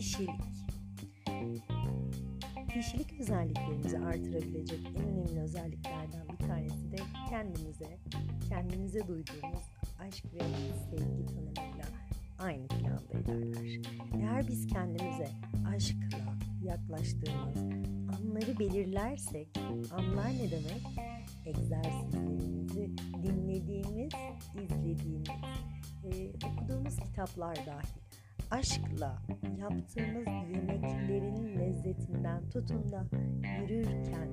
[0.00, 0.30] kişilik.
[2.74, 6.96] Kişilik özelliklerimizi artırabilecek en önemli özelliklerden bir tanesi de
[7.30, 7.98] kendimize,
[8.48, 9.62] kendinize duyduğumuz
[10.00, 10.40] aşk ve
[10.90, 11.84] sevgi tanımıyla
[12.38, 13.80] aynı planda ilerler.
[14.14, 15.28] Eğer biz kendimize
[15.74, 17.56] aşkla yaklaştığımız
[18.18, 19.48] anları belirlersek,
[19.92, 20.82] anlar ne demek?
[21.46, 22.90] Egzersizlerimizi
[23.22, 24.12] dinlediğimiz,
[24.62, 25.28] izlediğimiz,
[26.04, 28.09] e, okuduğumuz kitaplar dahil
[28.50, 29.22] aşkla
[29.58, 33.04] yaptığımız yemeklerin lezzetinden tutun da
[33.60, 34.28] yürürken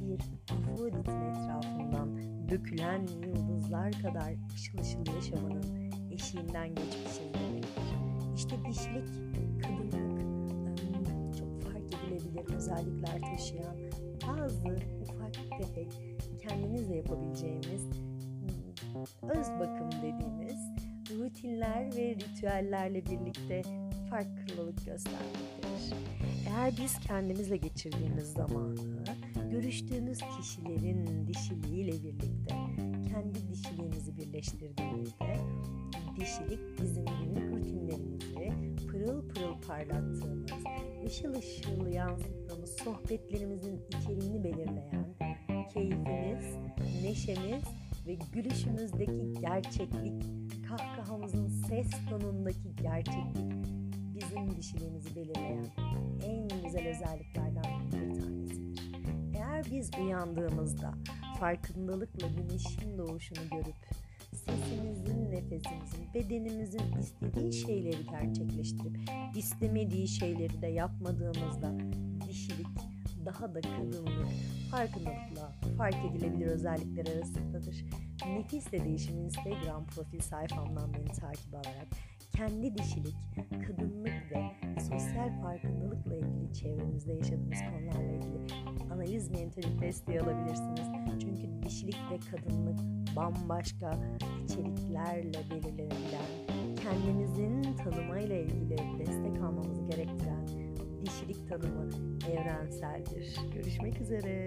[0.00, 0.20] bir
[0.54, 7.94] Afrodit'in etrafından dökülen yıldızlar kadar ışıl ışıl yaşamanın eşiğinden geçmişiz demektir.
[8.36, 9.06] İşte dişlik,
[9.62, 13.76] kadınlık çok fark edilebilir özellikler taşıyan
[14.28, 14.68] bazı
[15.02, 15.88] ufak tefek
[16.38, 17.88] kendinizle yapabileceğimiz
[19.22, 20.73] öz bakım dediğimiz
[21.18, 23.62] rutinler ve ritüellerle birlikte
[24.10, 25.96] farklılık göstermektedir.
[26.48, 29.04] Eğer biz kendimizle geçirdiğimiz zamanı
[29.50, 32.54] görüştüğümüz kişilerin dişiliğiyle birlikte
[33.12, 35.36] kendi dişiliğimizi birleştirdiğimizde
[36.16, 38.52] dişilik bizim günlük rutinlerimizi
[38.86, 40.50] pırıl pırıl parlattığımız,
[41.06, 45.14] ışıl ışıl yansıttığımız sohbetlerimizin içeriğini belirleyen
[45.74, 46.56] keyfimiz,
[47.02, 47.64] neşemiz
[48.06, 50.22] ve gülüşümüzdeki gerçeklik,
[50.68, 53.52] kahkahamızın ses tonundaki gerçeklik
[54.14, 55.66] bizim dişiliğimizi belirleyen
[56.26, 58.74] en güzel özelliklerden bir tanesidir.
[59.34, 60.94] Eğer biz uyandığımızda
[61.40, 63.74] farkındalıkla güneşin doğuşunu görüp
[64.32, 68.96] sesimizin, nefesimizin, bedenimizin istediği şeyleri gerçekleştirip
[69.36, 71.74] istemediği şeyleri de yapmadığımızda
[73.26, 74.28] daha da kadınlık
[74.70, 77.84] farkındalıkla fark edilebilir özellikler arasındadır.
[78.26, 81.88] Nefisle Değişim Instagram profil sayfamdan beni takip alarak
[82.36, 83.16] kendi dişilik,
[83.66, 88.46] kadınlık ve sosyal farkındalıkla ilgili çevremizde yaşadığımız konularla ilgili
[88.92, 90.86] analiz mentoring desteği alabilirsiniz.
[91.20, 92.78] Çünkü dişilik ve kadınlık
[93.16, 93.90] bambaşka
[94.44, 100.46] içeriklerle belirlenebilen, kendimizin tanımayla ilgili destek almamızı gerektiren
[101.04, 101.90] dişilik tanımı
[102.34, 103.36] evrenseldir.
[103.54, 104.46] Görüşmek üzere.